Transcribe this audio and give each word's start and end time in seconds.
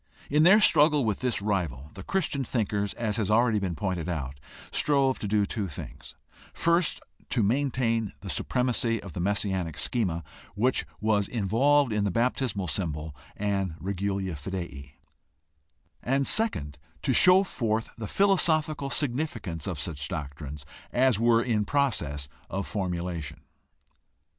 In 0.31 0.41
their 0.41 0.59
struggle 0.59 1.05
with 1.05 1.19
this 1.19 1.43
rival 1.43 1.91
the 1.93 2.01
Christian 2.01 2.43
thinkers, 2.43 2.95
as 2.95 3.17
has 3.17 3.29
already 3.29 3.59
been 3.59 3.75
pointed 3.75 4.09
out, 4.09 4.39
strove 4.71 5.19
to 5.19 5.27
do 5.27 5.45
two 5.45 5.67
things: 5.67 6.15
first, 6.55 6.99
to 7.29 7.43
maintain 7.43 8.11
the 8.21 8.29
supremacy 8.31 8.99
of 9.03 9.13
the 9.13 9.19
messianic 9.19 9.77
schema 9.77 10.23
which 10.55 10.87
was 10.99 11.27
involved 11.27 11.93
in 11.93 12.03
the 12.03 12.09
baptismal 12.09 12.67
symbol 12.67 13.15
and 13.37 13.75
regula 13.79 14.33
fidei; 14.35 14.93
and, 16.01 16.27
second, 16.27 16.79
to 17.03 17.13
show 17.13 17.43
forth 17.43 17.91
the 17.95 18.07
philosophical 18.07 18.89
significance 18.89 19.67
of 19.67 19.79
such 19.79 20.07
doctrines 20.07 20.65
as 20.91 21.19
were 21.19 21.43
in 21.43 21.63
process 21.63 22.27
of 22.49 22.65
formulation. 22.65 23.41